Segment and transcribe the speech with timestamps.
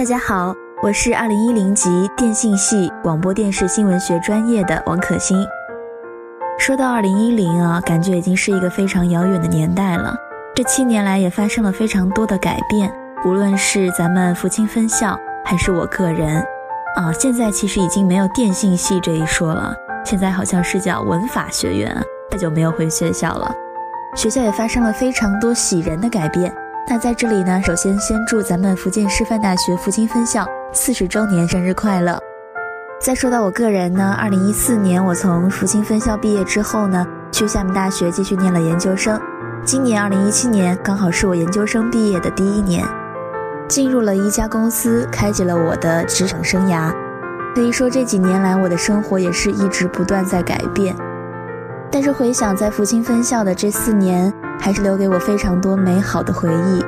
[0.00, 5.36] 大家好，我是二零一零级电信系广播电视新闻学专业的王可欣。
[6.58, 10.16] 说到二零一零啊，感觉已经是一个非常遥远的年代了。
[10.54, 12.90] 这七年来也发生了非常多的改变，
[13.26, 16.38] 无论是咱们福清分校，还是我个人，
[16.96, 21.94] 啊，现在其实已经没有电信系这一说了，现在好像是叫文法学院，
[22.30, 23.54] 太久没有回学校了。
[24.16, 26.50] 学校也发生了非常多喜人的改变。
[26.90, 32.18] 那在这里呢，首先先祝咱们福建师范大学福清分校四十周年生日快乐。
[33.00, 39.20] 再说到我个人呢，二零一四年我从福清分校毕业之后呢，去厦门大学继续念了研究生。
[39.64, 42.84] 今年二零一七年刚好是我研究生毕业的第一年，
[43.68, 46.92] 进入了一家公司，开启了我的职场生涯。
[47.54, 50.96] 可以说这几年来，我的生活也是一直不断在改变。
[51.88, 54.34] 但是回想在福清分校的这四年。
[54.60, 56.84] 还是留给我非常多美好的回忆，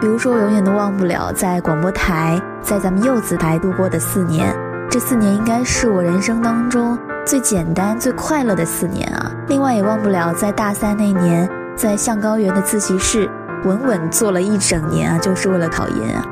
[0.00, 4.54] 比如说我永远都忘不了在广播台，在咱们柚子台度过的四年，
[4.88, 9.30] 这四年应该是我人生当中最简单、最快乐的四年啊。
[9.48, 13.28] 另外也忘不了在大三那年，在向高原的自习室
[13.64, 16.24] 稳稳坐了一整年啊，就是为了考研啊。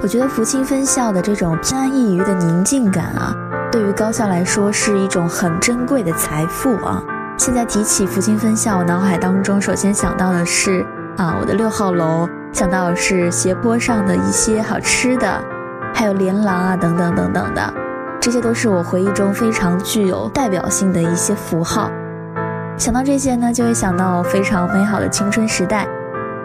[0.00, 3.34] 我觉得福清分校的这种偏安一隅的宁静感啊，
[3.72, 7.02] 对于高校来说是一种很珍贵的财富啊。
[7.36, 15.40] 现在提起福清分校，我脑海当中首先想到的是啊，我的六号楼，想到的是斜坡上的一些好吃的，
[15.92, 17.74] 还有连廊啊等等等等的，
[18.20, 21.90] 这些都是我回忆中非常具有代表性的一些符号。
[22.76, 25.86] 想到这些呢，就会想到非常美好的青春时代。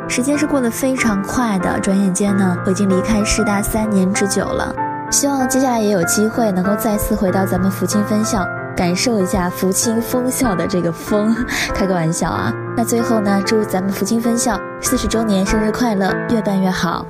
[0.07, 4.73] 时间是过得非常快的，转眼间呢，我已经离开师大三年之久了。
[5.11, 8.45] 希望接下来也有机会能够再次回到咱们福清分校。
[8.79, 11.35] 感受一下福清分校的这个风，
[11.75, 12.53] 开个玩笑啊！
[12.77, 17.05] 那最后呢，祝咱们福清分校四十周年生日快乐，越办越好。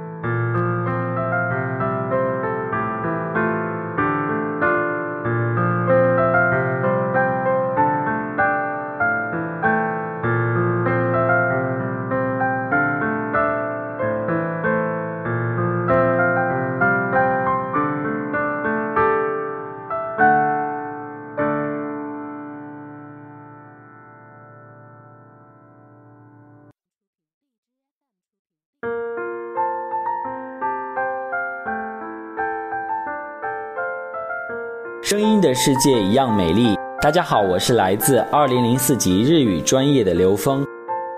[35.09, 36.77] 声音的世界一样美丽。
[37.01, 40.63] 大家好，我是来自二零零四级日语专业的刘峰，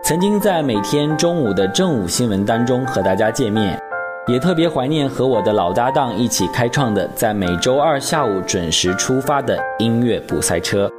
[0.01, 3.77] 曾经在每天中午的正午新闻当中和大家见面，
[4.27, 10.89] 也特别怀念和我的老搭档一起开创的在每周二下午准时出发的音乐不塞车。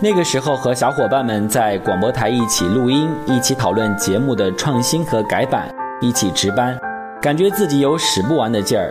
[0.00, 5.68] 那个时候和小伙伴们在广播台一起录音，一起讨论节目的创新和改版，
[6.00, 6.74] 一起值班，
[7.20, 8.90] 感觉自己有使不完的劲儿。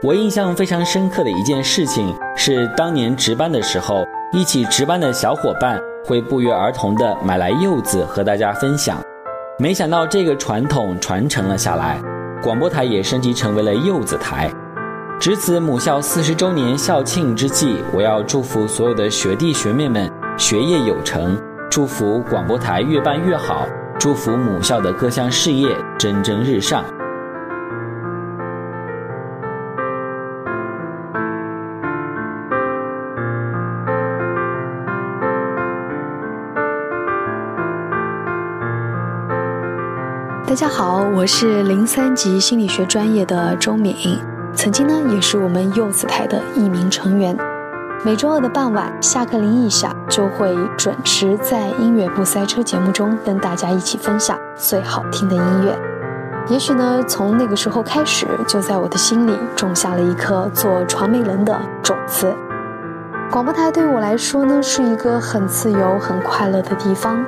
[0.00, 9.02] 我印象非常深刻的一件事情是，当年值班的时候，一起值班的小伙伴会不约而同地买来柚子和大家分享。
[9.58, 12.00] 没想到这个传统传承了下来，
[12.40, 14.48] 广播台也升级成为了柚子台。
[15.18, 21.36] 值此母校四十周年校庆之际，我要祝福所有的学弟学妹们学业有成，
[21.68, 23.66] 祝福广播台越办越好，
[23.98, 26.84] 祝福母校的各项事业蒸蒸日上。
[40.60, 43.94] 大家好，我是零三级心理学专业的周敏，
[44.56, 47.36] 曾经呢也是我们柚子台的一名成员。
[48.04, 55.78] 每周二的傍晚，下课铃一响，就会准时在音乐不塞车节目中跟大家一起分享最好听的音乐。
[56.48, 62.34] 也许呢，从那个时候开始，就在我的心里种下了一颗做传媒人的种子。
[63.30, 67.24] 广播台对我来说呢，是一个很自由、很快乐的地方。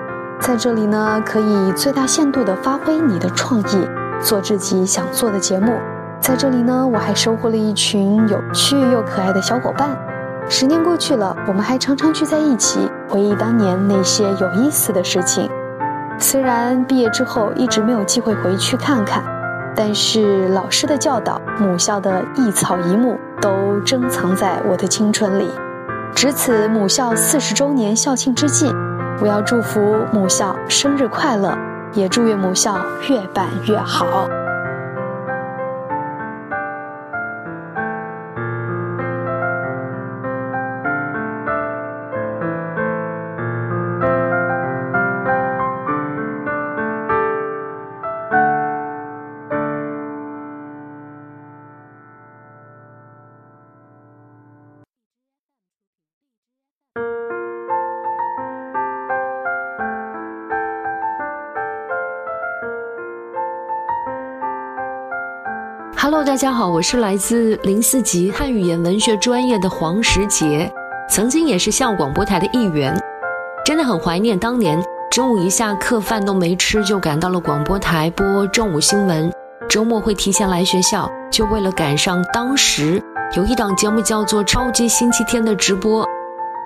[0.50, 3.88] 在这里呢，可以最大限度地发挥你的创意，
[4.20, 5.72] 做自己想做的节目。
[6.20, 9.96] 在这里呢，我还收获了一群有趣又可爱的小伙伴。
[10.48, 15.48] 十年过去了，我们还常常聚在一起，回忆当年那些有意思的事情。
[16.18, 19.22] 虽然毕业之后一直没有机会回去看看，
[19.76, 25.48] 但是老师的教导、母校的一草一木都珍藏在我的青春里。
[26.12, 28.68] 值此母校四十周年校庆之际。
[29.20, 31.54] 我要祝福母校生日快乐，
[31.92, 34.39] 也祝愿母校越办越好。
[66.12, 70.68] Hello，大家好，我是来自零四级汉语言文学专业的黄石杰，
[71.08, 73.00] 曾经也是校广播台的一员，
[73.64, 79.32] 真的很怀念当年中午一下课饭都没吃就赶到了广播台播中午新闻，
[79.68, 83.00] 周末会提前来学校，就为了赶上当时
[83.36, 86.04] 有一档节目叫做《超级星期天》的直播，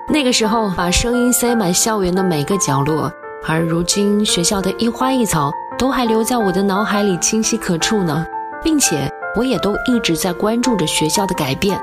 [0.09, 3.11] 那个时候把声音塞满校园的每个角落，
[3.47, 8.25] 而如今学校的一花一草都还留在我的脑海里清晰可触呢，
[8.63, 9.07] 并且。
[9.35, 11.77] 我也都一直在关注着学校的改变。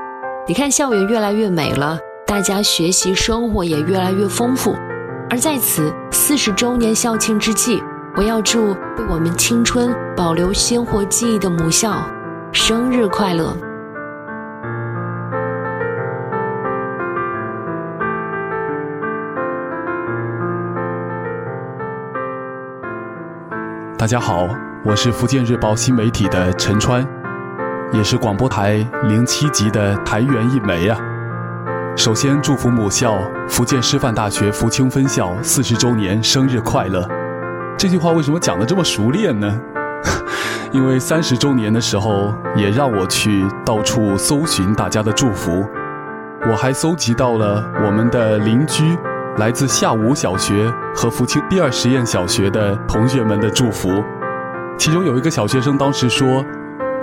[0.47, 3.63] 你看，校园越来越美了，大家学习生活。
[3.63, 4.75] 也越来越丰富。
[5.29, 7.81] 而在此四十周年校庆之际，
[8.15, 11.05] 我要祝为我们青春保留鲜活。
[11.05, 12.03] 记忆的母校
[12.51, 13.55] 生日快乐！
[23.97, 24.47] 大家好，
[24.83, 27.22] 我是福建日报新媒体的陈川。
[27.93, 30.97] 也是广播台零七级的台员一枚啊！
[31.95, 37.07] 首先祝福母校福建师范大学福清分校四十周年生日快乐。
[37.77, 39.61] 这句话为什么讲的这么熟练呢？
[40.73, 45.63] 因为三十周年的时候也让我去到处搜寻大家的祝福，
[46.49, 48.97] 我还搜集到了我们的邻居
[49.37, 54.03] 来自下午小学和福清第二实验小学的同学们的祝福，
[54.79, 56.43] 其中有一个小学生当时说。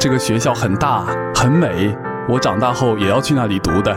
[0.00, 1.04] 这个学校很大
[1.34, 1.94] 很美，
[2.26, 3.94] 我长大后也要去那里读的。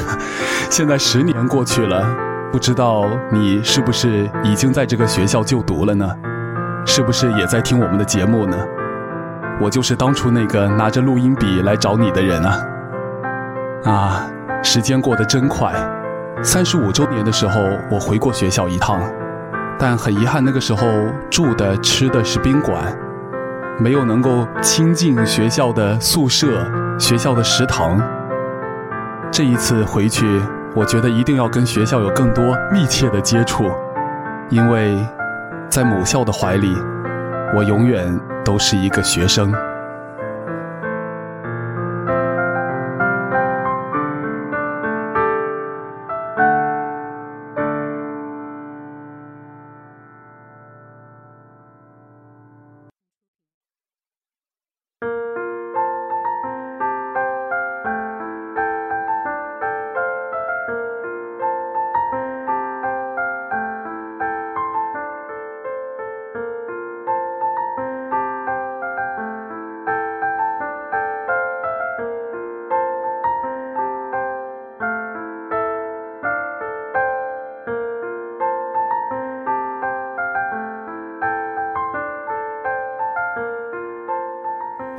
[0.70, 2.02] 现在十年过去了，
[2.50, 6.10] 不知道你是不是已经在这个学校就读了呢？
[6.86, 8.56] 是不是也在听我们的节目呢？
[9.60, 12.56] 我就是当初那个拿着录音笔来找你的人啊！
[13.84, 14.26] 啊，
[14.62, 15.74] 时间过得真快。
[16.42, 17.60] 三十五周年的时候，
[17.90, 18.98] 我回过学校一趟，
[19.78, 20.86] 但很遗憾，那个时候
[21.28, 22.98] 住的吃的是宾馆。
[23.78, 26.64] 没有能够亲近学校的宿舍、
[26.98, 28.00] 学校的食堂。
[29.32, 30.40] 这一次回去，
[30.76, 33.64] 我觉得一定要跟学校有更多密切的接触，
[34.48, 34.96] 因为，
[35.68, 36.72] 在母校的怀里，
[37.56, 39.52] 我永远都是一个学生。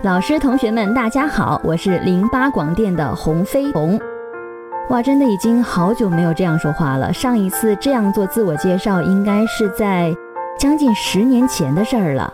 [0.05, 3.99] 老师、同学们，大家好，我是零八广电的洪飞鸿。
[4.91, 7.11] 哇，真的已经好久没有这样说话了。
[7.11, 10.15] 上一次这样做自我介绍，应该是在
[10.59, 12.31] 将近十年前的事儿了。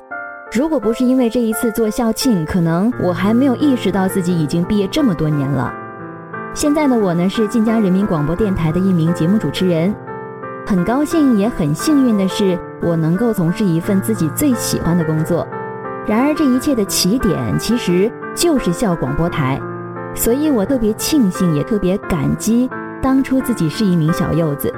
[0.52, 5.74] 如果不是因为这一次做校庆，可能我还没有意识到自己已经毕业这么多年了。
[6.54, 9.96] 现在的我呢，是晋江人民广播电台的一名节目主持人。
[10.68, 15.48] 很高兴，也很幸运的是，我能够从事一份自己最喜欢的工作。
[16.12, 19.58] 然而，这一切的起点其实就是校广播台，
[20.14, 22.70] 所以我特别庆幸，也特别感激
[23.02, 24.70] 当初自己是一名小柚子。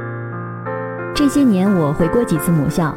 [1.12, 2.96] 这些年，我回过几次母校，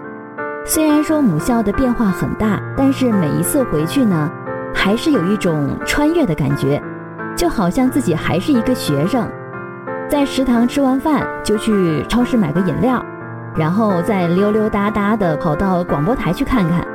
[0.67, 4.31] 虽然说母校的变化很大，但是每一次回去呢，
[4.75, 6.79] 还是有一种穿越的感觉，
[7.35, 9.27] 就好像自己还是一个学生，
[10.11, 13.03] 在食堂吃完饭就去超市买个饮料，
[13.57, 16.87] 然后再溜溜达达的跑到广播台去看看。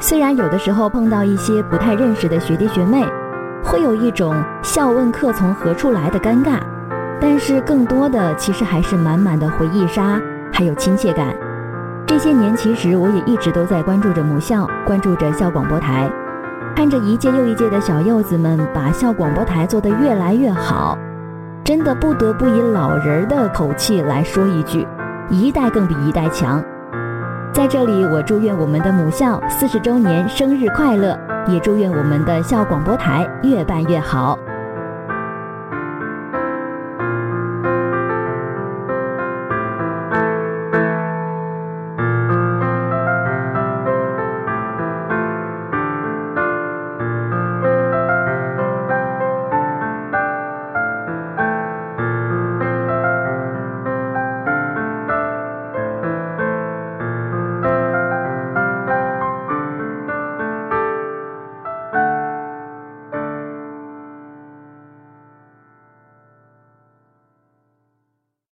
[0.00, 3.04] 虽然有的时候碰到一些不太认识的学弟学妹，
[3.64, 6.60] 会有一种笑问客从何处来的尴尬，
[7.20, 10.20] 但是更多的其实还是满满的回忆杀，
[10.52, 11.34] 还有亲切感。
[12.06, 16.08] 这些年，其实我也一直都在关注着母校，关注着校广播台，
[16.76, 20.96] 看着一届又一届的小柚子们把校广播台做得越来越好，
[21.64, 24.86] 真的不得不以老人的口气来说一句：
[25.28, 26.62] 一代更比一代强。
[27.58, 34.38] 在这里，我祝愿我们的母校四十周年生日快乐，也祝愿我们的校广播台越办越好。